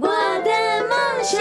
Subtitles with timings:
[0.00, 0.50] 我的
[0.88, 1.40] 梦想。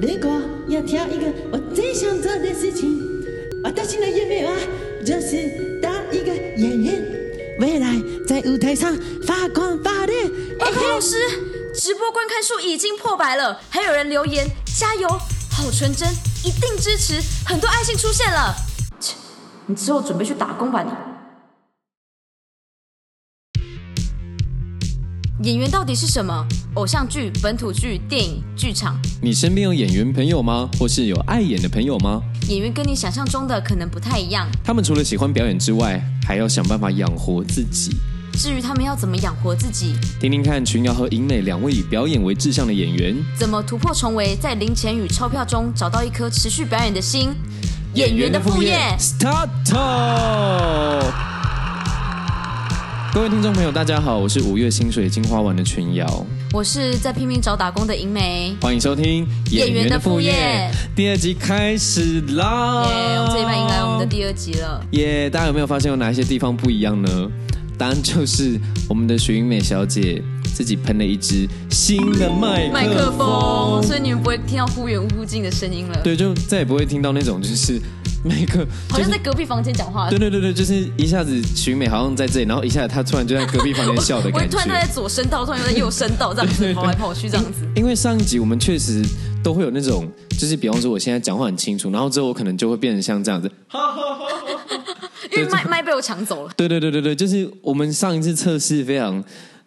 [0.00, 0.30] 如果
[0.68, 2.98] 要挑一个我最想做的事情，
[3.62, 4.52] 私の夢は
[5.04, 7.04] 就是当一个演员，
[7.58, 8.96] 未来在舞台上
[9.26, 10.14] 发光发热。
[10.58, 11.16] 报告老师，
[11.74, 14.46] 直播观看数已经破百了，还有人留言
[14.78, 15.08] 加油。
[15.52, 16.08] 好纯真，
[16.45, 17.19] 一定支持！
[17.43, 18.55] 很多爱心出现了。
[18.99, 19.15] 切，
[19.65, 20.91] 你之后准备去打工吧你。
[25.43, 26.45] 演员到底是什么？
[26.75, 28.95] 偶像剧、本土剧、电影、剧场。
[29.23, 30.69] 你身边有演员朋友吗？
[30.77, 32.21] 或是有爱演的朋友吗？
[32.47, 34.47] 演员跟你想象中的可能不太一样。
[34.63, 37.97] 他们除了喜欢表演之外，还要想办法养活自己。
[38.35, 47.29] 至于他们要怎么养活自己，听听看群瑶和银美两位以表演为志向的演员，怎么突破重围，在零钱与钞票中找到一颗持续表演的心。
[47.93, 49.47] 演员的副业，start。
[53.13, 62.85] 各位听众朋友，大家好，我是五月薪水金花丸的群瑶，我是在拼命找打工的银美，欢迎收听演员的副业第二集开始啦！
[62.85, 64.85] 耶，我们这一半迎来我们的第二集了。
[64.91, 67.09] 耶，大家有没有发现有哪一些地方不一样呢？
[67.77, 70.21] 答案就是我们的徐云美小姐
[70.53, 76.01] 自己喷了一支新的麦麦克风，所以你们不会听到忽远忽近的声音了。
[76.03, 77.81] 对，就再也不会听到那种就是
[78.23, 80.09] 麦克，好像在隔壁房间讲话。
[80.09, 84.47] 对对对对，就是一下子徐云美好像在这里，然后一下子她突然就在隔壁房间笑的感觉。
[84.51, 87.67] 突然她在左声道，突然又在右声道，这样子 跑来跑去这样子。
[87.75, 89.03] 因为上一集我们确实
[89.43, 90.09] 都会有那种，
[90.39, 93.51] 就是比方说我现在讲话很清楚，然后之后我可能就会变成像这样子。
[95.31, 96.53] 因为麦麦被我抢走了。
[96.55, 99.23] 对对对对对，就是我们上一次测试非常，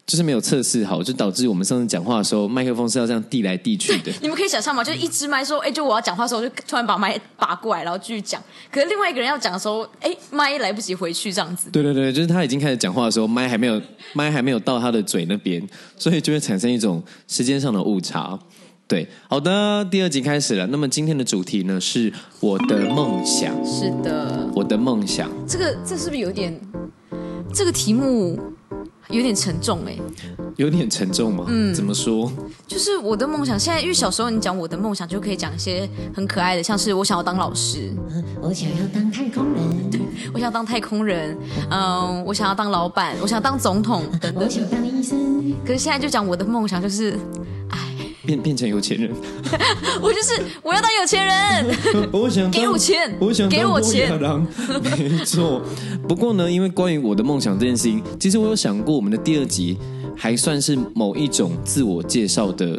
[0.06, 4.12] 就是没有测试好，就导致我们上次讲话的时候，麦克风是要这样递来递去的。
[4.22, 4.82] 你们可以想象吗？
[4.82, 8.42] 就是一支麦说，哎，就我要讲话的时候，就突然把麦拔过来，然后继续讲。
[8.70, 11.68] 可是另外一个人要讲的时候，哎，麦来不及回去，这样子。
[11.70, 13.80] 对对对，就是他已经开始讲话的时候，麦还没有
[14.14, 15.62] 麦还没有到他的嘴那边，
[15.96, 18.38] 所以就会产生一种时间上的误差。
[18.88, 20.66] 对，好的，第二集开始了。
[20.68, 22.10] 那么今天的主题呢，是
[22.40, 23.54] 我的梦想。
[23.62, 25.28] 是的，我的梦想。
[25.46, 26.58] 这个这是不是有点？
[27.52, 28.38] 这个题目
[29.10, 29.94] 有点沉重哎。
[30.56, 31.44] 有点沉重吗？
[31.48, 32.32] 嗯，怎么说？
[32.66, 33.60] 就是我的梦想。
[33.60, 37.92] 现在因为小时候你讲我的梦想，就可以讲一些很可爱的，像是我想要当老师，
[38.40, 39.62] 我想要当太空人，
[39.92, 40.00] 对
[40.32, 41.36] 我想要当太空人，
[41.70, 44.44] 嗯，我想要当老板，我想要当总统等等。
[44.44, 45.54] 我想当医生。
[45.66, 47.14] 可是现在就讲我的梦想，就是。
[48.28, 49.10] 变变成有钱人，
[50.02, 51.76] 我就是我要当有钱人。
[52.12, 54.12] 我想给我钱，我想给我钱。
[54.98, 55.62] 没错，
[56.06, 59.78] 不过呢，因为关于我的梦想这件事情，其实我有想过，我们的第二集
[60.14, 62.78] 还算是某一种自我介绍的，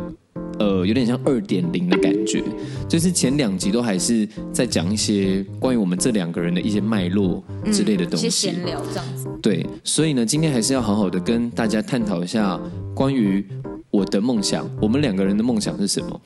[0.59, 2.43] 呃，有点像二点零的感觉。
[2.87, 9.27] 就是前两集都还是在讲一些关于我们这两个人的一些脉络之类的东西，闲聊这样子。
[9.41, 12.59] 对，所以呢，今天还是要好好的跟大家探讨一下
[12.93, 13.43] 关于。
[13.91, 16.21] 我的梦想，我们两个人的梦想是什么？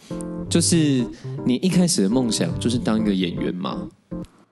[0.49, 1.05] 就是
[1.45, 3.87] 你一开始的梦想就是当一个演员吗？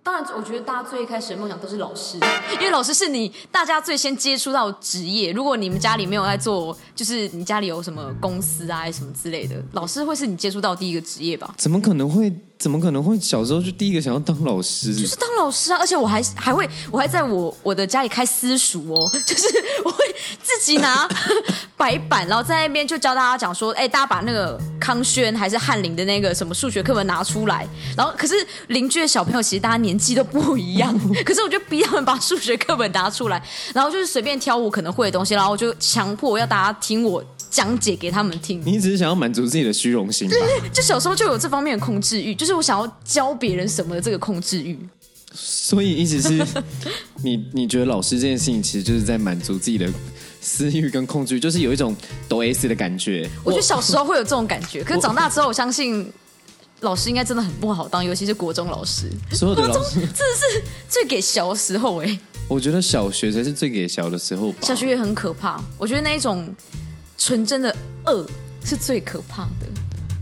[0.03, 2.17] 当然，我觉得大家最一开始的梦想都是老师，
[2.53, 5.31] 因为老师是你大家最先接触到职业。
[5.31, 11.53] 如果你们家里没有在做，就是你家里有什么公司啊什么之类的，老师会是你接触到第一个职业吧？
[11.57, 14.93] 怎么可能会怎么可能会小时候就第一个想要当老师？
[14.93, 19.47] 就是当老师啊，而且我还还会，我还在我我的家里开私塾哦， 就是
[19.83, 19.97] 我会
[20.43, 21.09] 自己拿
[21.75, 27.67] 白板，然后在那边就教大家讲说，哎，大家把那个康轩还是翰林的那个什么数学课本拿出来，
[27.97, 28.35] 然后可是
[28.67, 33.41] 邻居的小朋友其实大家年纪都不一样， 可是我就逼他们把数学课本拿出来，
[33.73, 38.59] 然后就是随便挑我可能会的东西，然后我就强迫要大家听我讲解给他们听。
[38.65, 40.35] 你只是想要满足自己的虚荣心吧？
[40.73, 44.79] 就小时候就有这方面的控制欲，就是我想要教别人什么的这个控制欲。
[45.33, 46.45] 所以一直是
[47.23, 49.87] 你你觉得老师这件事情其实就是在满足自己的
[50.41, 51.95] 私欲跟控制欲，就是有一种
[52.27, 53.29] 抖 S 的感觉。
[53.43, 56.11] 我觉得小时候会有这种感觉，可是长大之后，我相信
[56.81, 59.09] 老师应该真的很不好当，尤其是国中老师。
[59.31, 62.19] 所有的国中老师真的是最给小的时候哎、
[62.49, 64.57] 我觉得小学才是最给小的时候吧。
[64.61, 65.63] 小学也很可怕。
[65.77, 66.53] 我觉得那一种
[67.23, 67.71] 纯真的
[68.07, 68.25] 恶
[68.63, 69.67] 是最可怕的。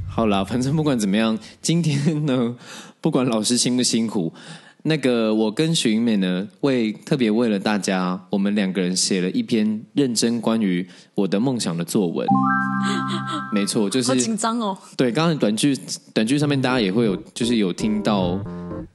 [0.05, 2.53] 好啦，反正不管怎么样，今天呢，
[2.99, 4.33] 不管老师辛不辛苦，
[4.83, 10.85] 那个我跟许英美呢，为特别为了大家，我们两个人写了一篇认真关于
[11.15, 12.27] 我的梦想的作文。
[13.53, 14.77] 没错，就是好是紧张哦！
[14.97, 15.79] 对，刚刚短剧
[16.13, 18.37] 短剧上面大家也会有，就是有听到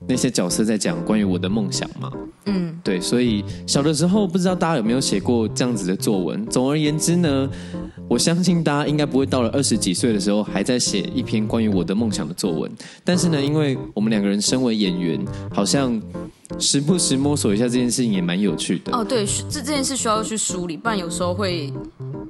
[0.09, 2.11] 那些角色在讲关于我的梦想嘛。
[2.47, 6.45] 嗯，对，所以小的时候不知道大家有没有写过这样子的作文。
[6.47, 7.49] 总而言之呢，
[8.07, 12.71] 我相信大家应该不会到了二十几岁的时候还在写一篇关于我的梦想的作文。
[13.03, 15.19] 但是呢，因为我们两个人身为演员，
[15.51, 15.99] 好像
[16.59, 18.95] 时不时摸索一下这件事情也蛮有趣的。
[18.95, 21.73] 哦，对，这这件事需要去梳理，不然有时候会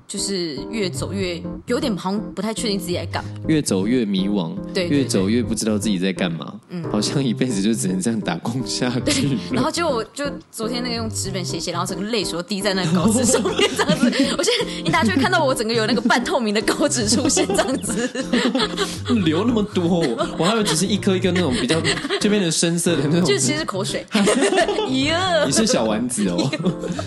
[0.06, 3.30] 就是越走越有点好像不太确定自己在干嘛。
[3.48, 6.54] 越走越迷惘，对对越走越不知道自己在干嘛。
[6.68, 9.36] 嗯，好像一辈子就只能这样打工下去了。
[9.50, 14.34] 然后结果我就昨天那个用纸本写写，然后整个泪水都滴在那个稿纸上面，这样子。
[14.36, 14.52] 我现
[14.84, 18.08] 在大家就会看到我整个有那个半透明的稿纸出现，这样子。
[19.24, 20.00] 流那么多，
[20.38, 21.80] 我还以为只是一颗一颗那种比较
[22.20, 23.24] 就变成深色的那种。
[23.24, 24.04] 就其实是口水。
[25.06, 26.50] 呀你，是小丸子哦，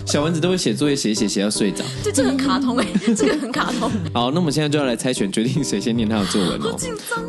[0.04, 1.84] 小丸子都会写作业写写写到睡着。
[2.02, 3.90] 对这个很卡通哎、这个很卡通。
[4.12, 6.76] 好，那我们现在就要来猜拳，决定谁先念他的作文哦。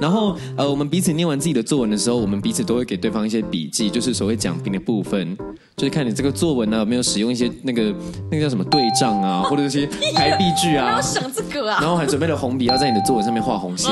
[0.01, 5.37] 然后呃，我们彼此念完自己的作文的时候，我们彼此都会给对方一些笔记，就是所谓讲评的部分，
[5.75, 7.93] 就是看你这个作文呢、有没有使用一些那个
[8.31, 11.01] 那个叫什么对仗啊，或者一些排比句啊要。
[11.01, 11.79] 想这个啊！
[11.81, 13.91] 然后还准备了红笔，要在你的作文上面画红线。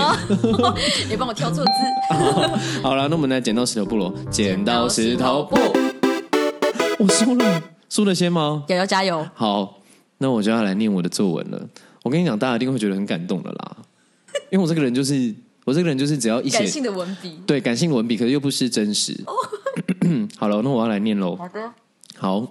[1.09, 1.71] 你帮我挑错字。
[2.83, 5.57] 好了，那我们来剪刀石头布喽，剪刀石头布。
[6.99, 8.63] 我输了，输了先吗？
[8.67, 9.27] 瑶瑶加油！
[9.33, 9.79] 好，
[10.17, 11.67] 那我就要来念我的作文了。
[12.03, 13.77] 我跟你讲，大家一定会觉得很感动的啦，
[14.49, 15.33] 因为我这个人就是
[15.67, 17.41] 我这个人就是只要一写感性的文笔。
[17.45, 19.13] 对感性文笔，可是又不失真实。
[20.39, 21.35] 好了，那我要来念喽。
[21.35, 21.73] 好的。
[22.15, 22.47] 好，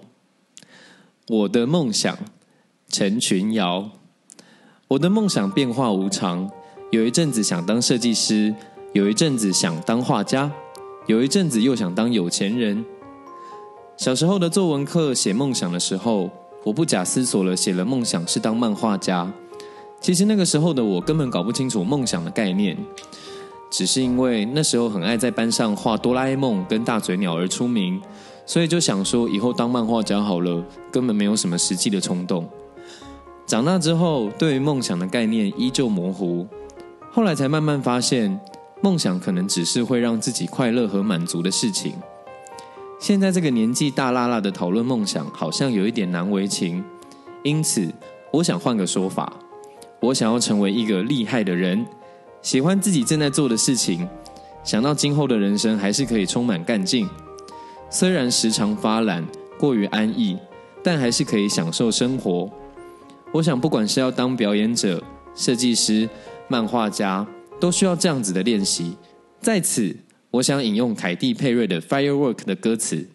[1.27, 2.15] 我的梦想，
[2.87, 3.89] 陈群瑶。
[4.89, 6.51] 我的梦想变化无常，
[6.91, 8.53] 有一阵子想当设计师，
[8.93, 10.51] 有一阵子想当画家，
[11.07, 12.85] 有一阵子又想当有钱人。
[13.97, 16.29] 小时候的作文课写梦想的时候，
[16.65, 19.33] 我不假思索了写了梦想是当漫画家。
[19.99, 22.77] 其实那个时候的我根本搞不清楚梦想的概念，
[23.69, 28.01] 只是因为那时候很爱在班上画哆啦 A 梦跟大嘴鸟而出名，
[28.45, 32.47] 所以就想说以后当漫画家好了，根本没有什么实际的冲动。
[33.45, 36.47] 长大之后，对于梦想的概念依旧模糊，
[37.11, 38.39] 后来才慢慢发现，
[38.81, 41.93] 梦想可能只是会让自己快乐和满足的事情。
[42.99, 46.83] 现在这个年纪大辣辣的讨论梦想，好像有一点难为情，
[47.43, 47.93] 因此
[48.31, 49.31] 我想换个说法，
[49.99, 51.85] 我想要成为一个厉害的人，
[52.41, 54.07] 喜欢自己正在做的事情，
[54.63, 57.09] 想到今后的人生还是可以充满干劲。
[57.89, 59.25] 虽然时常发懒，
[59.57, 60.37] 过于安逸，
[60.83, 62.49] 但还是可以享受生活。
[63.31, 65.03] 我想，不管是要当表演者、
[65.35, 66.09] 设计师、
[66.47, 67.25] 漫画家，
[67.59, 68.95] 都需要这样子的练习。
[69.41, 69.95] 在此，
[70.31, 73.09] 我想引用凯蒂佩瑞的《Firework》的歌词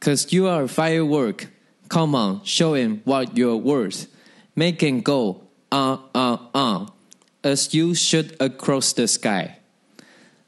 [0.00, 1.46] ：“Cause you are firework,
[1.88, 4.04] come on, show him what you're worth,
[4.54, 6.88] make him go on, on, on,
[7.42, 9.60] as you shoot across the sky。”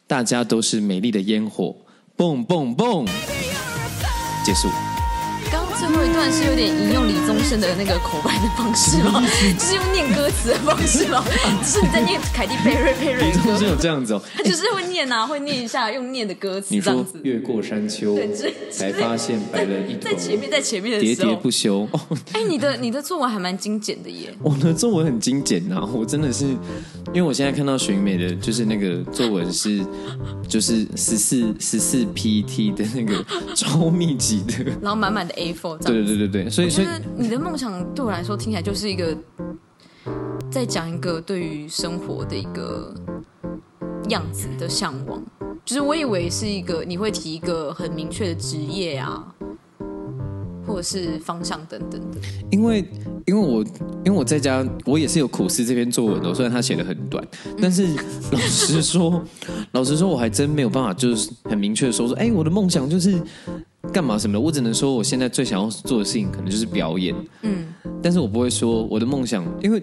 [0.07, 1.75] 大家都是美丽的烟火
[2.17, 3.09] ，，Boom, Boom, Boom！
[4.45, 4.69] 结束。
[5.79, 9.23] 最后一段是有点引用李宗盛的那个口白的方式吗？
[9.59, 11.23] 就是用念歌词的方式吗？
[11.61, 14.23] 就是你在念凯蒂佩瑞佩瑞的歌都是，有这样子哦。
[14.35, 17.21] 他就是会念啊，会念一下用念的歌词你说这样子。
[17.25, 18.19] 越过山丘
[18.71, 21.87] 才发现白了一头在前面，在前面的喋喋，不休。
[21.93, 22.01] 哦，
[22.33, 24.33] 哎，你的你的作文还蛮精简的耶。
[24.43, 26.47] 我的作文很精简啊、我真的是，
[27.09, 29.85] 因为我现在看到寻美的，就是那个作文是，
[30.49, 36.07] 就是十四十四 PT 的那个超密集的，然后满满的 A4 这对样。
[36.07, 36.87] 对对对对，所以所以
[37.17, 39.17] 你的梦想对我来说听起来就是一个，
[40.51, 42.93] 在讲一个对于生活的一个
[44.09, 45.23] 样子的向往。
[45.65, 49.35] 就是我以为是一个你会提一个很明确的职业啊，
[50.67, 52.19] 或者是方向等等的。
[52.51, 52.85] 因为
[53.27, 53.63] 因为我
[54.05, 57.25] 因为我在家，我也是有苦思这篇作文的，虽然它写的很短，
[57.61, 57.87] 但是
[58.33, 59.23] 老实说，
[59.73, 63.21] 老实说，我还真没有办法，就是很明确的说说， 哎，我的梦想就是
[63.93, 64.41] 干嘛什么的。
[64.41, 67.15] 我只能说，我现在最想要做的事情，可能就是表演。
[67.43, 67.67] 嗯，
[68.03, 69.83] 但是我不会说我的梦想，因为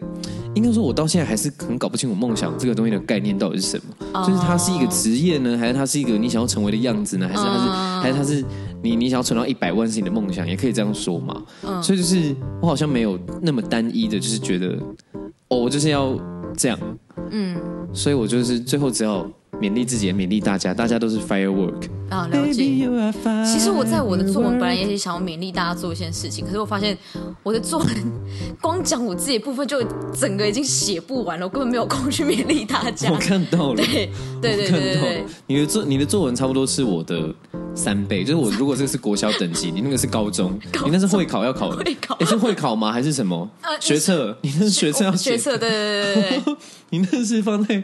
[0.55, 4.23] 应该说，我到现在还是很搞不清楚梦想这个东西的概念到底是什么。
[4.25, 7.27] 就是它是一个职业呢，还是它是一个你想要成为的样子呢？
[7.27, 7.69] 还是它是
[8.01, 8.45] 还是它是
[8.83, 10.47] 你你想要存到一百万是你的梦想？
[10.47, 11.41] 也可以这样说嘛。
[11.65, 14.77] 嗯所以就是我好像没有那么单一的，就是觉得
[15.47, 16.15] 哦，我就是要
[16.57, 16.77] 这样。
[17.31, 17.55] 嗯，
[17.93, 19.25] 所以我就是最后只要
[19.61, 21.89] 勉励自己，也勉励大家，大家都是 firework。
[22.09, 22.63] 啊，了解。
[23.45, 26.97] 其实我在我的作文本来也是想要勉励大家做一件事情，可是我发现
[27.41, 27.87] 我的作文
[28.61, 29.81] 光讲我自己的部分就
[30.13, 33.09] 整个已经写不完了，我根本没有空去勉励大家。
[33.13, 34.09] 我看到了，对
[34.41, 37.33] 对对看对你的作你的作文差不多是我的
[37.75, 42.91] 三倍，就是我如果这个是国小等级，你那个是高中，你那是会考要考的，会考诶是会考吗？
[42.91, 43.49] 还是什么？
[43.79, 44.37] 学测？
[44.41, 46.55] 你那是学测要写学测，对对对
[46.91, 47.83] 你那是放在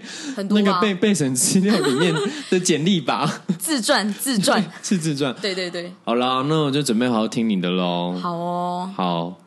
[0.50, 2.14] 那个备备审资料里面
[2.50, 3.42] 的简历吧？
[3.58, 5.36] 自传自传，是自传。
[5.42, 8.16] 对对对，好啦，那我就准备好好听你的喽。
[8.22, 8.94] 好哦。
[8.96, 9.38] 好，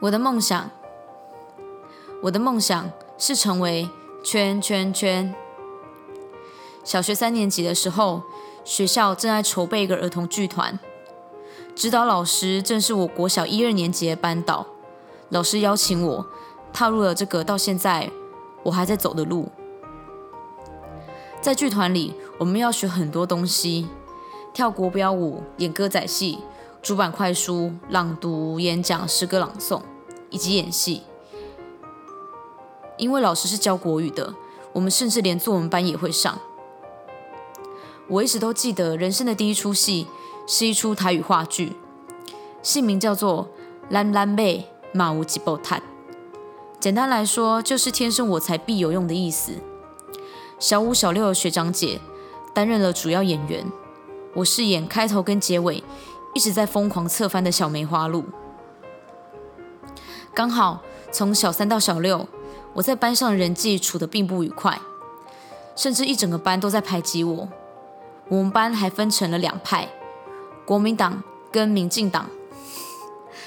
[0.00, 0.70] 我的梦想，
[2.22, 3.88] 我的梦想是成为
[4.24, 5.34] 圈圈圈。
[6.88, 8.22] 小学三年级的时候，
[8.64, 10.78] 学校正在筹备一个儿童剧团，
[11.74, 14.66] 指导老师正是我国小一二年级的班导。
[15.28, 16.26] 老师邀请我
[16.72, 18.10] 踏入了这个到现在
[18.62, 19.50] 我还在走的路。
[21.42, 23.86] 在剧团里，我们要学很多东西，
[24.54, 26.38] 跳国标舞、演歌仔戏、
[26.80, 29.82] 主板快书、朗读、演讲、诗歌朗诵，
[30.30, 31.02] 以及演戏。
[32.96, 34.32] 因为老师是教国语的，
[34.72, 36.38] 我们甚至连作文班也会上。
[38.08, 40.06] 我一直都记得人生的第一出戏
[40.46, 41.74] 是一出台语话剧，
[42.62, 43.44] 戏名叫做
[43.90, 45.80] 《蓝蓝妹马无吉波坦》。
[46.80, 49.52] 简单来说，就是天生我材必有用的意思。
[50.58, 52.00] 小五、小六的学长姐
[52.54, 53.70] 担任了主要演员，
[54.36, 55.84] 我饰演开头跟结尾
[56.34, 58.24] 一直在疯狂侧翻的小梅花鹿。
[60.32, 60.80] 刚好
[61.12, 62.26] 从小三到小六，
[62.72, 64.80] 我在班上人际处得并不愉快，
[65.76, 67.48] 甚至一整个班都在排挤我。
[68.28, 69.88] 我们班还分成了两派，
[70.66, 72.28] 国民党跟民进党。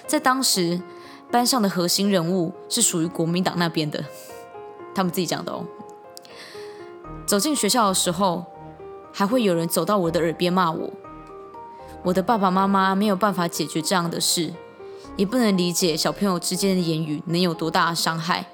[0.08, 0.82] 在当时，
[1.30, 4.04] 班上的核心人物是属于国民党那边的，
[4.96, 5.66] 他们自己讲的哦。
[7.26, 8.44] 走进学校的时候，
[9.14, 10.90] 还会有人走到我的耳边骂我。
[12.04, 14.52] 我的爸爸妈妈没有办法解决这样的事，
[15.16, 18.48] 也不能理解小朋友之间的言语能有多大的伤害。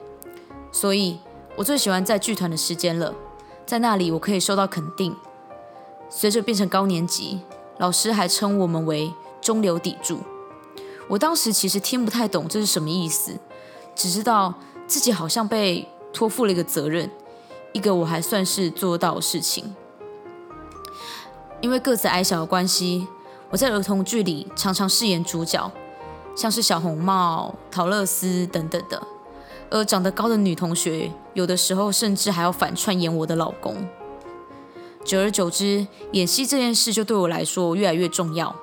[0.72, 1.19] 所以，
[1.55, 3.15] 我最喜欢在剧团的时间了，
[3.65, 5.15] 在那里我可以受到肯定。
[6.09, 7.41] 随着变成高年级，
[7.77, 10.19] 老师还称我们为中流砥柱。
[11.09, 13.37] 我当时其实听不太懂这是什么意思，
[13.95, 14.53] 只知道
[14.87, 17.09] 自己好像被托付了一个责任，
[17.71, 19.75] 一个我还算是做到的事情。
[21.61, 23.07] 因为个子矮小的关系，
[23.49, 25.71] 我在儿童剧里常常饰演主角，
[26.35, 29.01] 像是小红帽、陶乐斯等等的。
[29.69, 33.75] 而长得高的女同学，有的时候甚至还要反串演我的老公。
[35.07, 38.53] 久而久之，演戏这件事就对我来说越来越重要。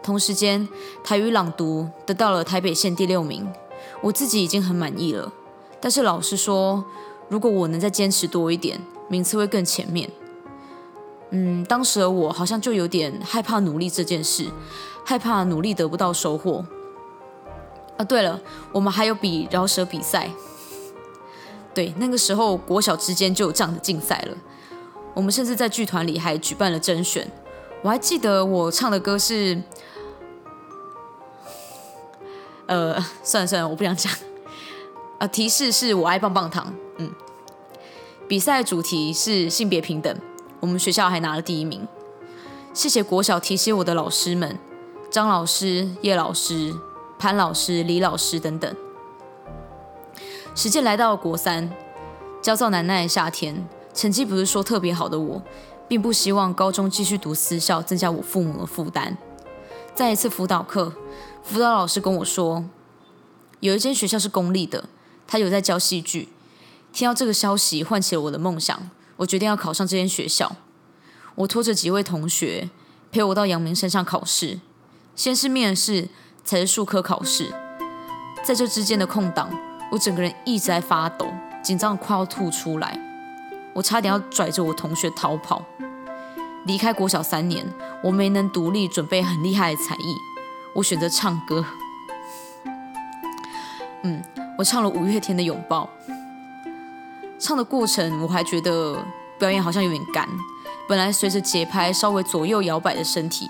[0.00, 0.68] 同时间，
[1.02, 3.52] 台语朗读得到了台北县第六名，
[4.00, 5.32] 我自己已经很满意了。
[5.80, 6.84] 但是老师说，
[7.28, 10.08] 如果我能再坚持多一点，名次会更前面。
[11.30, 14.46] 嗯，当时的我好像就有点害怕努力这件事，
[15.04, 16.64] 害怕努力得不到收获。
[17.96, 18.40] 啊，对了，
[18.70, 20.30] 我们还有比饶舌比赛。
[21.74, 24.36] 对，那个时候国小之间就有这样的竞赛了。
[25.14, 27.30] 我们甚至在剧团里还举办了甄选。
[27.82, 29.62] 我还记得我唱的歌是，
[32.66, 34.12] 呃，算了算了，我不想讲。
[35.18, 36.74] 呃，提示是我爱棒棒糖。
[36.98, 37.10] 嗯，
[38.28, 40.14] 比赛主题是性别平等，
[40.60, 41.86] 我们学校还拿了第一名。
[42.72, 44.58] 谢谢国小提携我的老师们，
[45.10, 46.74] 张老师、叶老师、
[47.18, 48.76] 潘老师、李老师等等。
[50.54, 51.72] 时间来到国三，
[52.40, 53.66] 焦躁难耐的夏天，
[54.00, 55.42] 成绩不是说特别好的我，
[55.86, 59.18] 并不希望高中继续读私校，增加我父母的负担。
[59.94, 60.94] 在一次辅导课，
[61.42, 62.64] 辅导老师跟我说，
[63.58, 64.88] 有一间学校是公立的，
[65.26, 66.30] 他有在教戏剧。
[66.94, 68.88] 听到这个消息，唤起了我的梦想，
[69.18, 70.56] 我决定要考上这间学校。
[71.34, 72.70] 我拖着几位同学
[73.12, 74.60] 陪我到阳明山上考试，
[75.14, 76.08] 先是面试，
[76.42, 77.52] 才是数科考试。
[78.42, 79.50] 在这之间的空档，
[79.92, 81.26] 我整个人一直在发抖，
[81.62, 82.98] 紧张得快要吐出来，
[83.74, 85.62] 我差点要拽着我同学逃跑。
[86.66, 87.66] 离开国小三年，
[88.02, 90.14] 我没能独立准备很厉害的才艺，
[90.74, 91.64] 我选择唱歌。
[94.02, 94.22] 嗯，
[94.58, 95.88] 我唱了五月天的《拥抱》。
[97.38, 99.02] 唱的过程我还觉得
[99.38, 100.28] 表演好像有点干，
[100.86, 103.48] 本来随着节拍稍微左右摇摆的身体，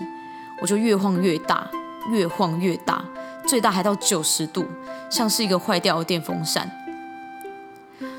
[0.63, 1.69] 我就越晃越大，
[2.09, 3.05] 越晃越大，
[3.47, 4.65] 最大还到九十度，
[5.11, 6.71] 像是一个坏掉的电风扇。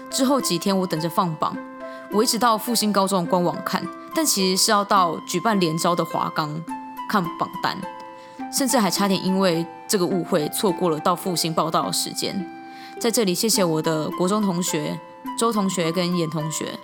[0.09, 1.55] 之后几天我等着放榜，
[2.13, 6.63] 我一直到复兴高中的官网看，但其实是要到举办联招的华冈
[7.09, 7.77] 看榜单，
[8.51, 12.45] 甚至还差点因为这个误会错过了到复兴报道的时间。
[12.99, 14.99] 在这里谢谢我的国中同学。
[15.37, 16.77] 周同学跟严同学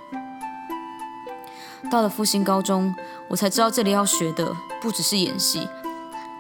[1.92, 2.94] 到了复兴高中，
[3.28, 5.68] 我才知道这里要学的不只是演戏，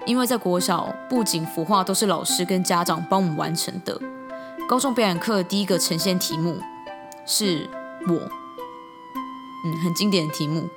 [0.05, 3.99] 因为在国小布景服化都是老师跟家长帮我们完成的。
[4.67, 6.59] 高中表演课第一个呈现题目
[7.25, 7.69] 是
[8.07, 8.29] 我，
[9.65, 10.67] 嗯，很经典的题目。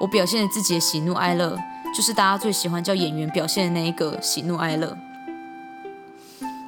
[0.00, 1.58] 我表现了自己的喜怒哀乐，
[1.94, 4.96] 就是大家最喜欢叫演员表现的那一个喜怒哀乐。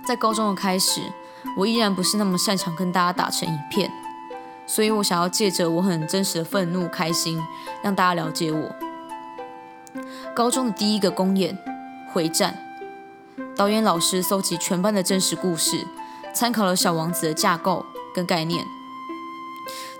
[0.07, 1.01] 在高中的开始。
[1.57, 3.91] 我依然不是那么擅长跟大家打成一片，
[4.67, 7.41] 所以我想要借着我很真实的愤怒、开心，
[7.81, 8.75] 让大家了解我。
[10.35, 11.57] 高中的第一个公演
[12.13, 12.59] 《回战》，
[13.57, 15.87] 导演老师搜集全班的真实故事，
[16.35, 18.65] 参考了《小王子》的架构跟概念。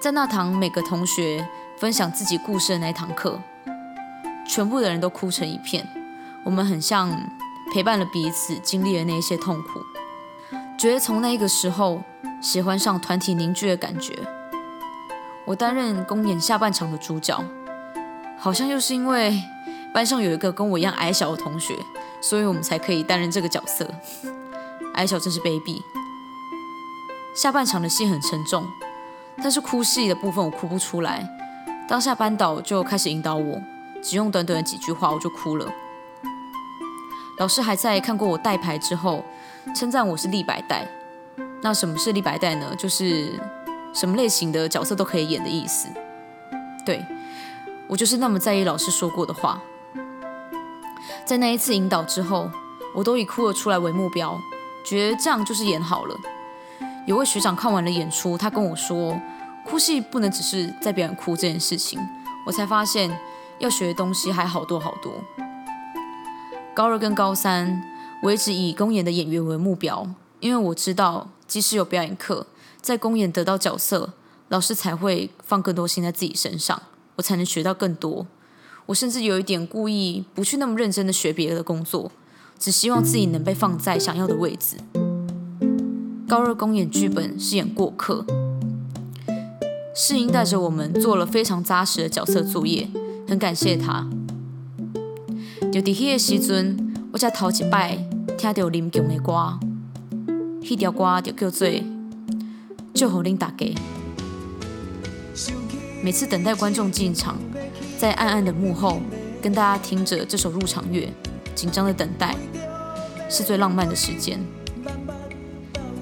[0.01, 1.45] 在那堂每个同学
[1.77, 3.41] 分享自己故事的那堂课，
[4.47, 5.85] 全部的人都哭成一片。
[6.45, 7.11] 我们很像
[7.73, 9.81] 陪伴了彼此，经历了那些痛苦。
[10.79, 12.01] 觉得从那个时候
[12.41, 14.17] 喜欢上团体凝聚的感觉。
[15.45, 17.45] 我担任公演下半场的主角，
[18.39, 19.43] 好像又是因为
[19.93, 21.75] 班上有一个跟我一样矮小的同学，
[22.21, 23.93] 所以我们才可以担任这个角色。
[24.95, 25.83] 矮小真是卑鄙。
[27.35, 28.65] 下半场的戏很沉重，
[29.43, 31.27] 但是哭戏的部分我哭不出来。
[31.89, 33.61] 当下班导就开始引导我，
[34.03, 35.67] 只用短短的几句话我就哭了。
[37.39, 39.25] 老师还在看过我带牌之后。
[39.77, 40.89] 称赞我是立白带，
[41.61, 42.75] 那什么是立白带呢？
[42.79, 43.39] 就是
[43.93, 45.89] 什么类型的角色都可以演的意思。
[46.87, 47.05] 对
[47.87, 49.61] 我就是那么在意老师说过的话。
[51.27, 52.51] 在那一次引导之后，
[52.95, 54.41] 我都以哭了出来为目标，
[54.87, 56.17] 觉得这样就是演好了。
[57.07, 59.21] 有位学长看完了演出，他跟我说，
[59.71, 62.01] 哭戏不能只是在表演哭这件事情。
[62.47, 63.11] 我才发现
[63.59, 65.13] 要学的东西还好多好多。
[66.75, 67.83] 高二跟高三。
[68.21, 70.05] 我一直以公演的演员为目标，
[70.41, 72.49] 因为我知道，即使有表演课，
[72.81, 74.13] 在公演得到角色，
[74.49, 76.83] 老师才会放更多心在自己身上，
[77.15, 78.27] 我才能学到更多。
[78.87, 82.11] 我甚至有一点故意不去那么认真的学别的工作，
[82.59, 84.79] 只希望自己能被放在想要的位置。
[86.27, 88.27] 高二公演剧本是演过客，
[90.01, 92.89] 世英带着我们做了非常扎实的角色作业，
[93.27, 94.09] 很感谢他。
[95.73, 96.87] 就伫迄个时阵。
[97.11, 97.97] 我才头一摆
[98.37, 99.59] 听到林强的歌，
[100.63, 101.67] 迄条歌就叫做
[102.95, 103.67] 《祝福恁大家》。
[106.01, 107.37] 每次等待观众进场，
[107.99, 109.01] 在暗暗的幕后
[109.43, 111.13] 跟大家听着这首入场乐，
[111.57, 112.37] 紧张的等待
[113.29, 114.39] 是最浪漫的时间。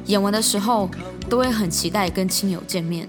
[0.04, 0.90] 演完的时候
[1.30, 3.08] 都会很期待跟亲友见面。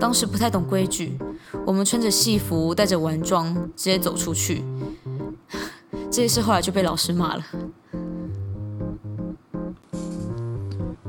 [0.00, 1.18] 当时不太懂规矩，
[1.66, 4.62] 我们穿着戏服，带着玩装，直接走出去。
[6.10, 7.44] 这件事后来就被老师骂了。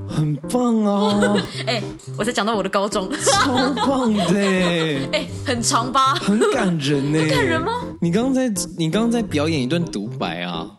[0.07, 1.37] 很棒啊！
[1.65, 1.81] 哎，
[2.17, 4.35] 我才讲到我的高中，超棒的！
[5.13, 6.15] 哎，很长吧？
[6.15, 7.19] 很感人呢。
[7.29, 7.71] 感人吗？
[8.01, 10.69] 你刚刚在，你刚刚在表演一段独白啊！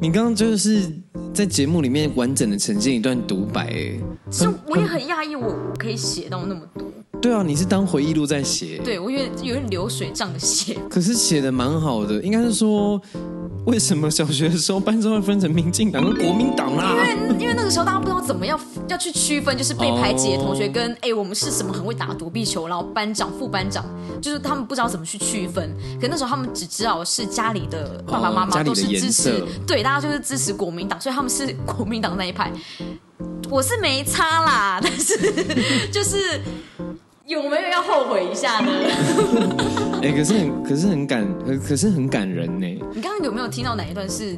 [0.00, 0.90] 你刚刚就是
[1.34, 6.89] 在节目里面完整的呈现一段独白，哎，其实我也很讶异，我可以写到那么多。
[7.20, 8.78] 对啊，你是当回忆录在写。
[8.78, 10.78] 对，我有点有点流水账的写。
[10.88, 13.00] 可是写的蛮好的，应该是说，
[13.66, 16.96] 为什么小学的时候班上会分成民进党跟国民党啦？
[16.96, 23.84] 因为因为那个时候大家不知道怎么样要去区分，就是被排挤的同学跟哎我们是什么很会打躲避球，然后班长副班长，
[24.22, 25.76] 就是他们不知道怎么去区分。
[26.00, 32.50] 可那时候他们只知道是家里的爸爸妈妈都是支持，对，大家就是支持国民党，所以他们是国民党那一派。
[33.50, 36.40] 我是没差啦，但是就是。
[37.26, 38.70] 有没有要后悔一下呢？
[40.02, 42.66] 哎，可是很，可是很感，可可是很感人呢。
[42.94, 44.36] 你刚刚有没有听到哪一段是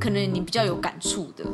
[0.00, 1.44] 可能你比较有感触的？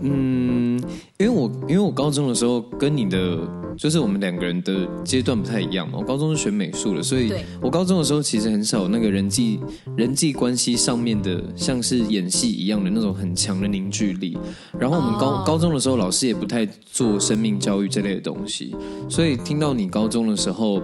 [0.00, 0.78] 嗯，
[1.18, 3.38] 因为我因为我高中的时候跟你的
[3.76, 5.98] 就是我们两个人的阶段不太一样嘛。
[5.98, 9.58] 我高中是学美术的，所以我高中的时候其实很少有那个人际
[9.96, 14.36] 人际关系上面的像是演戏一样的那种很强的凝聚力。
[14.78, 18.74] 然后我们高、哦高中的时候，老师也不太做生命教育这类的东西，
[19.08, 20.80] 所以听到你高中的时候，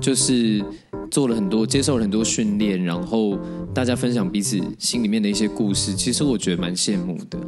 [0.00, 0.64] 就是
[1.10, 3.36] 做了很多，接受了很多训练，然后
[3.74, 7.38] 大家分享彼此心里面的一些故事，其实我觉得蛮羡慕的。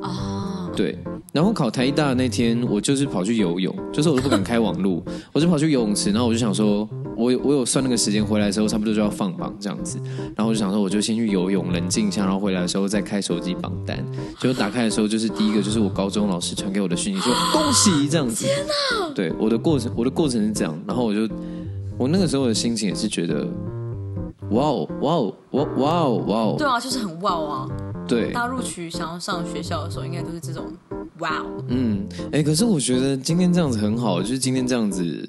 [0.00, 0.31] 啊，
[0.74, 0.98] 对，
[1.32, 9.98] 然后考台大那天，我就是跑去游泳，就是我都不敢开网路， 我就跑去游泳池，然后我就想说，我有我有算那个时间，回来的时候差不多就要放榜这样子，
[10.34, 14.04] 然后我就想说，我就先去游泳，冷静一下，然后回来的时候再开手机榜单，
[14.40, 19.14] 结果打开的时候，就是第一个就是我高中老师传给我的讯息，说恭喜这样子，天哪！
[19.14, 21.28] 对，我的过程我的过程是这样，然后我就
[21.98, 23.46] 我那个时候的心情也是觉得，
[24.50, 27.68] 哇哦哇哦哇哇哦哇哦，对啊，就是很哇啊！
[28.08, 30.72] 对，大家录取想要上学校的时候，应该都是这种
[31.18, 31.64] 哇哦。
[31.68, 35.28] 嗯，哎、可是我觉得今天这样子很好，就是今天这样子，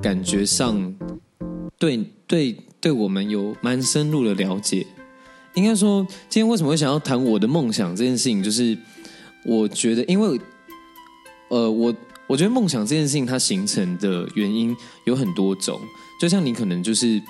[0.00, 0.94] 感觉上
[1.78, 4.86] 对对对我们有蛮深入的了解。
[5.54, 8.76] 应该说，今天为什么会想要谈我的梦想这件事情，就是
[9.44, 10.40] 我觉得，因为
[11.48, 11.94] 呃，我
[12.26, 15.80] 我觉得梦想这件事情它形成的原因有很多种，
[16.20, 17.20] 就像你可能就是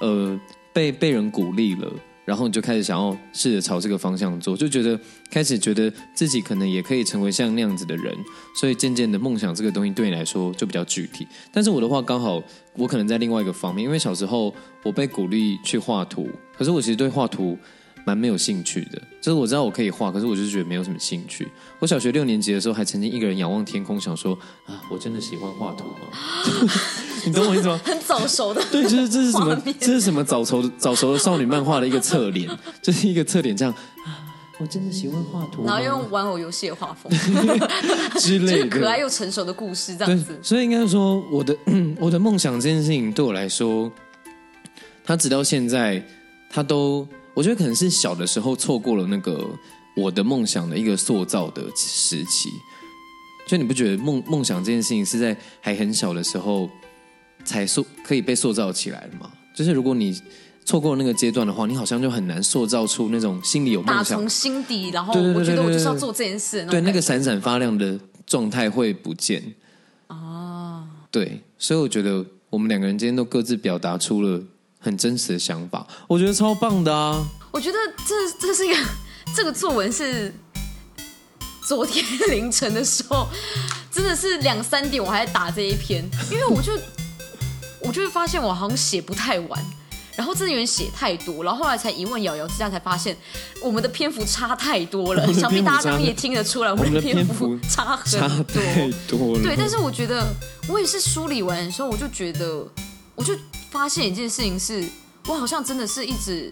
[0.00, 0.38] 呃
[0.72, 1.90] 被被人鼓励了。
[2.26, 4.98] 然后你就开始想要试着朝这个方向做，就觉得
[5.30, 8.14] 开始觉得自己可能也可以成为像那样子的人，
[8.54, 11.26] 所以渐渐的梦想这个东西对你来说就比较具体。
[11.52, 12.42] 但是我的话刚好
[12.74, 17.56] 我可能在另外一个方面，因为小时候我被鼓励去画图，可是我其实对画图
[18.06, 21.48] 蛮没有兴趣的，就是我知道我可以画，可是我就是觉得没有什么兴趣。
[21.80, 24.32] 我小学六年级的时候还曾经一个人仰望天空，想说
[24.64, 26.70] 啊，我真的喜欢画图吗？
[27.26, 27.80] 你懂我意思吗？
[27.84, 29.60] 很早熟的，对，就是这是什么？
[29.80, 32.48] 这是什么早熟的早熟的少女漫画的一个侧脸，
[32.80, 33.74] 就是一个侧脸这样
[34.06, 34.22] 啊，
[34.58, 37.10] 我真的喜欢画图吗，然后用玩偶游戏的画风，
[38.20, 40.38] 之类的，就是可爱又成熟的故事这样子，。
[40.40, 41.56] 所以应该说，我的
[41.98, 43.90] 我的梦想这件事情对我来说，
[45.04, 46.00] 它直到现在，
[46.48, 47.06] 它都
[47.36, 49.46] 我觉得可能是小的时候错过了那个
[49.94, 52.48] 我的梦想的一个塑造的时期。
[53.46, 56.68] 就你不觉得梦梦想这件事情是在还很小的时候
[57.44, 59.30] 才塑可以被塑造起来的吗？
[59.54, 60.18] 就是如果你
[60.64, 69.54] 错过那个阶段的话，你好像就很难塑造出那种心里有梦想打从心底，然后我觉得我就是要做这件事的对，那个闪闪发亮的状态会不见。
[70.08, 74.42] 哦，对，所以我觉得我们两个人今天都各自表达出了
[74.78, 77.26] 很真实的想法，我觉得超棒的啊！
[77.50, 78.76] 我觉得这这是一个
[79.34, 80.32] 这个作文是
[81.66, 83.28] 昨天凌晨的时候，
[83.90, 86.72] 真的是两三点我还在打这一篇，因为我就
[87.80, 89.64] 我就会发现我好像写不太完。
[90.16, 93.14] 然后真的有点写太多，然后后来才一问瑶瑶之下才发现，
[93.62, 98.62] 我们的篇幅差太多了 想必大家刚刚也听得出来，我我们的的篇篇幅差很差多。
[98.62, 99.42] 太多了。
[99.42, 100.26] 对，但是我觉得
[100.70, 102.66] 我也是梳理完的时候，我就觉得，
[103.14, 103.34] 我就
[103.70, 104.88] 发现一件事情是，
[105.26, 106.50] 我好像真的是一直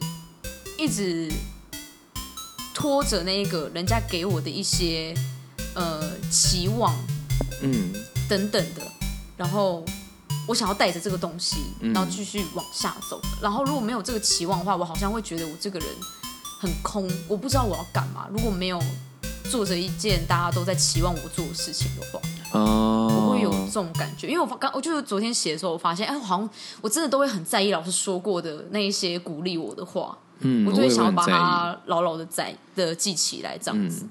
[0.79, 1.33] 一直
[2.75, 5.15] 拖着那一个人家给我的一些
[5.75, 6.95] 呃期望
[7.63, 7.93] 嗯，
[8.29, 8.83] 等等的，
[9.37, 9.85] 然后
[10.47, 13.21] 我想要带着这个东西，嗯然后继续往下走。
[13.41, 15.89] 然后如果没有这个期望的话，我好像会觉得我这个人
[16.61, 18.29] 很空，我不知道我要干嘛。
[18.31, 18.83] 如果没有
[19.51, 22.21] 做着一件大家都在期望我做的事情的话，
[22.59, 31.25] 哦，我会有这种感觉，因为我发刚我就是昨天写的时候，我发现，哎，我好像我真的都会很在意老师说过的那一些鼓励我的话，嗯，我就会想要把。
[31.27, 34.07] 它牢牢的在的记起来，这样子。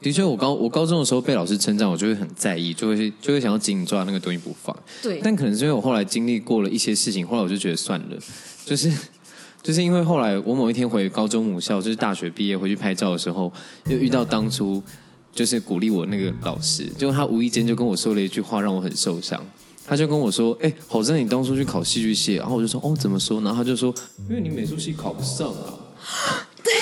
[0.00, 4.74] 的确，我高我高中的时候被老师称赞，我就会很在意，就会就会想要紧抓那个东西不放。
[5.02, 8.16] 对，但可能是因为我后来经历过了一些事情，后来我就觉得算了，
[8.64, 8.92] 就是
[9.68, 13.52] 就是因为后来我某一天回高中母校，就是大学毕业回去拍照的时候，
[13.90, 14.82] 又遇到当初
[15.30, 19.38] 就是鼓励我那个老师，结果他无意间就跟我说了一句话，让我很受伤。
[19.86, 23.94] 他就跟我说：“哎、好像，你当初去考戏剧系。”然后我就说：“哦，怎么说？”然后他就说
[24.30, 25.74] ：“因为你美术系考不上啊。”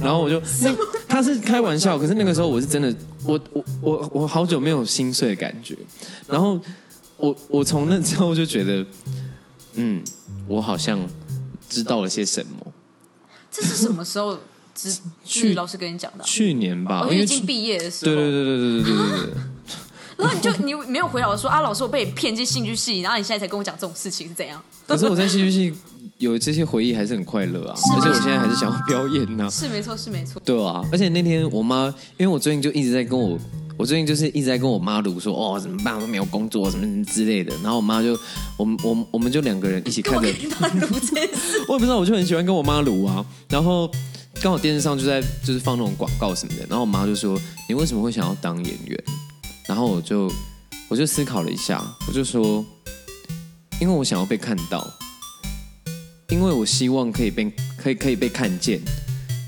[0.00, 0.72] 然后我就那
[1.08, 5.76] 他是开玩笑，可是那个时候我是真的，我我我我好久没有心碎的感觉。
[6.28, 6.56] 然后
[7.18, 8.86] 我我从那之后就觉得，
[9.74, 10.02] 嗯，
[10.46, 10.98] 我好像
[11.68, 12.72] 知道了些什么。
[13.50, 14.38] 这是什么时候
[14.74, 14.92] 知
[15.24, 16.26] 去是老师跟你讲的啊？
[16.26, 19.34] 去年吧，哦，因为去因为已经毕业的时候，对对对对对对对对对。
[20.16, 24.60] 然后 你就你没有回答我说啊，老师我被你骗进戏剧系，然后你现在才跟我讲这种事情是怎样？
[24.86, 25.72] 可是我在戏剧系
[26.18, 30.42] 有这些回忆还是很快乐啊，而且我现在还是想要表演呢、是没错，是没错。
[30.44, 33.38] 对啊，而且那天我妈，因为我最近就一直在跟我，
[33.78, 35.94] 我最近就是一直在跟我妈撸说，哦，怎么办？
[35.94, 37.54] 我都没有工作，什么什么之类的。
[37.62, 38.18] 然后我妈就，
[38.56, 40.26] 我们我们我们就两个人一起看着，
[41.68, 43.24] 我也不知道，我就很喜欢跟我妈撸啊。
[43.48, 43.88] 然后
[44.42, 49.04] 刚好电视上就在就是放那种广告什么的，然后我妈就说你为什么会想要当演员？
[49.68, 50.28] 然后我就
[50.88, 52.64] 我就思考了一下，我就说，
[53.80, 54.84] 因为我想要被看到，
[56.30, 58.80] 因为我希望可以被可以可以被看见，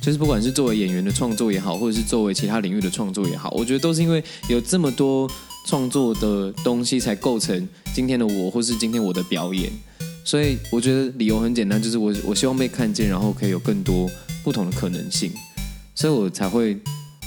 [0.00, 5.30] 就是不管是作为演员的创作也好，或者是作为其他领域的创作也好，我觉得都是因为有这么多
[5.66, 9.70] 创作的东西才构成今天的我，或是今天我的表演。
[10.22, 14.08] 所以我觉得理由很简单，就是我我希望被看见，然后可以有更多
[14.44, 15.32] 不同的可能性，
[15.94, 16.78] 所以我才会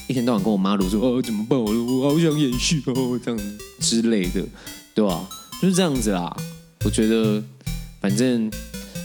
[0.08, 3.40] 一天到晚跟我妈撸说哦怎么办，我我好想演戏哦这样
[3.80, 4.44] 之类的，
[4.94, 5.28] 对吧、
[5.62, 6.36] 就是这样子啦。
[6.86, 7.44] 我觉得
[8.00, 8.50] 反正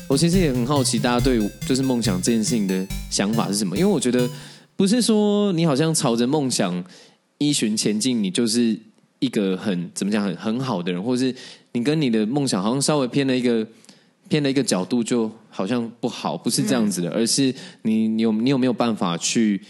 [0.09, 4.29] 我其实也很好奇大家对就是梦想这件事情的想法是什么，因为我觉得
[4.75, 6.83] 不是说你好像朝着梦想
[7.37, 8.77] 依循前进，你就是
[9.18, 11.35] 一个很怎么讲很很好的人，或者是
[11.73, 13.66] 你跟你的梦想好像稍微偏了一个
[14.29, 19.61] 偏了一个角度，就好像不好，不是这样子的，而是你你有你有没有办法去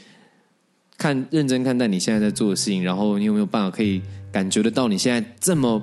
[0.97, 5.83] 看认真看待你现在在做的事情，然后你有没有办法可以感觉得到你现在这么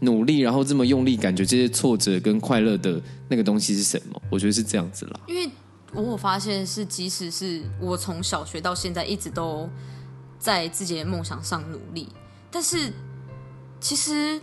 [0.00, 4.22] 努力，然后这么用力，感觉这些挫折跟快乐的那个东西是什么？
[4.30, 5.20] 我觉得是这样子啦。
[5.26, 5.50] 因为
[5.92, 9.68] 我有发现是，即使是我从小学到现在一直都
[10.38, 12.08] 在自己的梦想上努力，
[12.50, 12.92] 但是
[13.80, 14.40] 其实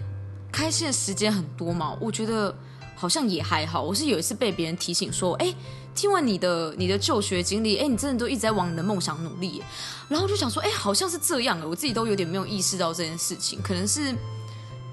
[0.52, 2.54] 开心的时间很多嘛，我觉得
[2.96, 3.82] 好像也还好。
[3.82, 5.54] 我是有一次被别人提醒说，哎，
[5.94, 9.64] 听完你的你的就学经历，哎，你真的都一直在往你的梦想努力，
[10.10, 14.14] 然后就想说，哎，好像是这样的，我自己都有点没有意识到这件事情，可能是。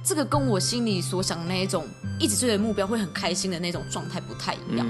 [0.04, 1.86] 这个跟我心里所想的那一种
[2.18, 4.86] 一直追着目标会很开心的那种状态不太一样，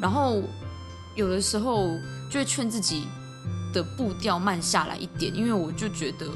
[0.00, 0.42] 然后
[1.14, 1.98] 有的时候
[2.30, 3.06] 就会劝自己
[3.72, 6.26] 的步调慢下来一点，因为我就觉得，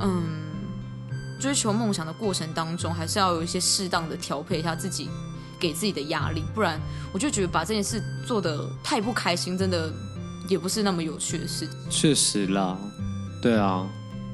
[0.00, 0.22] 嗯，
[1.38, 5.08] 追求梦想的过程当中，还是要有一些适当的调配一下自己
[5.58, 6.80] 给自己的压力，不然
[7.12, 9.92] 我就觉得把这件事做的太不开心，真的
[10.48, 11.68] 也不是那么有趣的事。
[11.90, 12.78] 确实啦，
[13.42, 13.86] 对啊，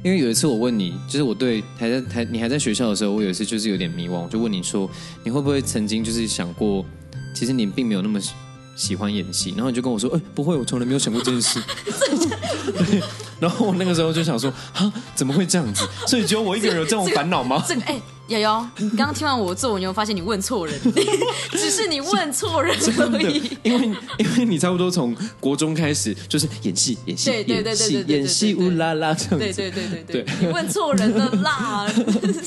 [0.06, 4.88] 因为有一次我问你，就是我对还在还你还在学校的时候，我有一次就是有点迷惘，我就问你说，
[5.24, 6.86] 你会不会曾经就是想过，
[7.34, 8.32] 其实你并没有那么喜
[8.76, 11.58] 喜欢演戏，然后你就跟我说，哎、不会，我从来没有想过这件事。
[13.38, 15.86] 对，然后我那个时候就想说，啊，怎么会这样子？
[16.06, 17.64] 所以只有我一个人有这种烦恼吗？
[17.66, 20.74] 这个哎，瑶瑶，你刚刚听完我的作文，你有发现你问错人？
[21.52, 29.38] 只是你问错人而已。，因为因为你差不多从国中开始就是演戏，演戏，对对对演戏乌拉拉这样子。
[29.38, 31.86] 对对对对对，你问错人了啦！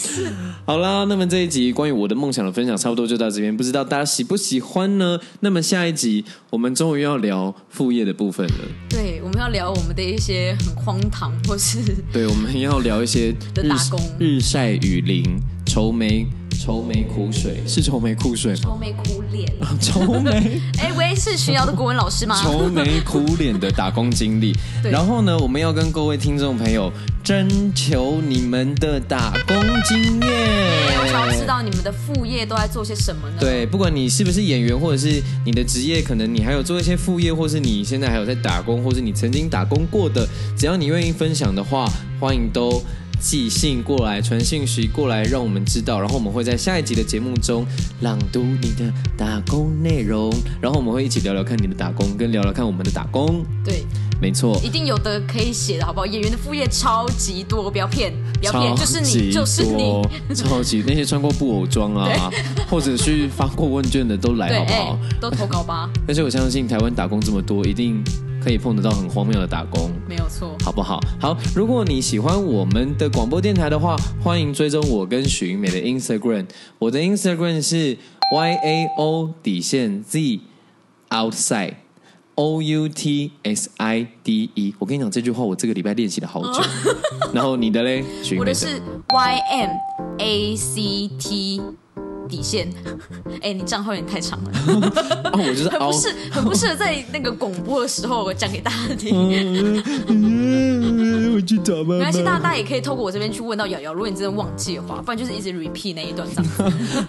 [0.65, 5.19] 好啦，那么这一集关于我的梦想的分享差不多就到这边，不知道大家喜不喜欢呢？
[5.39, 8.54] 那么下一集我们终于要聊副业的部分了，
[8.89, 11.79] 对，我们要聊我们的一些很荒唐，或是
[12.11, 13.99] 对，我们要聊一些日的打工。
[14.17, 15.23] 日晒雨淋、
[15.69, 18.60] 愁眉愁眉苦水，是愁眉苦水吗？
[18.63, 19.47] 愁眉苦脸。
[19.79, 20.60] 愁眉。
[20.82, 22.36] 哎，喂，是群瑶的国文老师吗？
[22.41, 24.51] 愁眉苦脸的打工经历。
[24.84, 26.91] 然后呢，我们要跟各位听众朋友
[27.23, 29.55] 征求你们的打工
[29.88, 31.45] 经我想要知。
[31.45, 40.27] 道你们的副业都在做些什么呢？，对，不管你是不是演员，或者是你的职业，可能你还有做一些副业，或是你现在还有在打工，或是你曾经打工过的，
[40.58, 41.88] 只要你愿意分享的话，
[42.19, 42.82] 欢迎都
[43.19, 45.99] 寄信过来，传信息过来，让我们知道。
[45.99, 47.65] 然后我们会在下一集的节目中
[48.01, 53.43] 朗读你的打工内容，然后我们会一起聊聊看你的打工，跟聊聊看我们的打工。
[53.63, 53.84] 对，
[54.21, 56.05] 没错，一定有的可以写的好不好？
[56.05, 60.01] 演员的副业超级多，不要骗，不要骗，就是你，就是你。
[60.36, 62.29] 超级那些穿过布偶装啊，
[62.69, 68.03] 或者去发过问卷的都来好不好？，都投稿吧， 但是我相信台湾打工这么多，一定
[68.43, 69.89] 可以碰得到很荒谬的打工。
[70.08, 70.53] 没有错。
[70.65, 70.99] 好不好？
[71.19, 76.45] 好，如果你喜欢我们的广播电台的话，欢迎追踪我跟许云美的 Instagram。
[76.77, 77.97] 我的 Instagram 是
[78.34, 80.41] y a o 底线 z
[81.10, 81.75] outside
[82.39, 84.73] o u t s i d e。
[84.80, 86.62] 我跟你讲这句话，我这个礼拜练习了好久。
[87.34, 88.06] 然后你的嘞，
[88.38, 89.69] 我的是 Y M
[90.19, 91.62] A C T
[92.30, 92.69] 底线。
[93.43, 94.52] 哎，你账号有点太长了，
[95.34, 95.99] 哦，我就是凹很不。
[95.99, 99.84] 适，很不适合在那个广播的时候我讲给大家听。
[101.39, 106.63] 嗯我去找妈没关系，大家大家也可以透过我这边去问到瑶瑶，如果你真的忘记的话，不然就是一直 repeat 那一段这样子。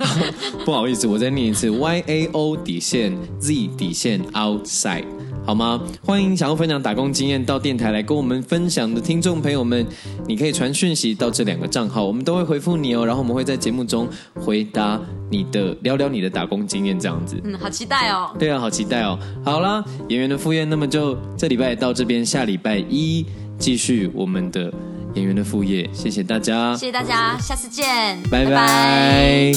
[0.64, 5.04] 不好意思，我再念一次：y a o 底线 z 底线 outside，
[5.44, 5.80] 好吗？
[6.04, 9.84] 欢迎想要分享打工经验到电台来跟我们分享的听众朋友们，
[10.28, 13.04] 你可以传讯息到这两个账号，我们都会回复你哦。
[13.04, 17.40] 然后我们会在节目中回答你的，聊聊你的打工经验，这样子。
[17.44, 18.30] 嗯，好期待哦。
[18.38, 19.18] 对啊，好期待哦！
[19.44, 23.26] 好啦，演员的副业，那么就这礼拜到这边，下礼拜一
[23.60, 24.72] 继续我们的
[25.14, 29.52] 演员的副业，谢谢大家，谢谢大家，下次见，拜拜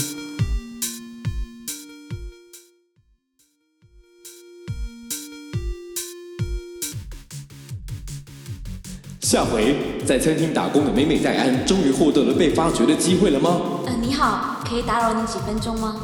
[9.22, 13.62] 下回在餐厅打工的美美戴安终于获得了被发掘的机会了吗？
[13.88, 15.96] 呃，你好，可以打扰你几分钟吗？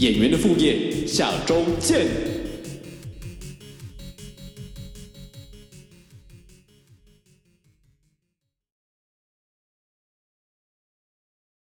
[0.00, 2.08] 演员的副业，下周见。